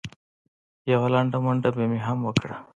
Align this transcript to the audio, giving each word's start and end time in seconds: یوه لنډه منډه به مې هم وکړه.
یوه 0.91 1.07
لنډه 1.13 1.37
منډه 1.45 1.69
به 1.75 1.83
مې 1.91 1.99
هم 2.07 2.19
وکړه. 2.23 2.55